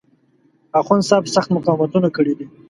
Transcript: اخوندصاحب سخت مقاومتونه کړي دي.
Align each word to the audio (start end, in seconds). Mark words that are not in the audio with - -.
اخوندصاحب 0.79 1.25
سخت 1.35 1.49
مقاومتونه 1.55 2.07
کړي 2.17 2.33
دي. 2.37 2.45